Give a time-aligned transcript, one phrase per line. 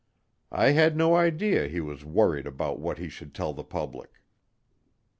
[0.51, 4.23] I had no idea he was worried about what he should tell the public.